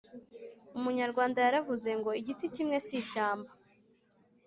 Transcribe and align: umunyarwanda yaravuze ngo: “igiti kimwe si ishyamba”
umunyarwanda 0.77 1.37
yaravuze 1.45 1.89
ngo: 1.99 2.11
“igiti 2.21 2.45
kimwe 2.55 2.77
si 2.85 2.93
ishyamba” 3.01 3.51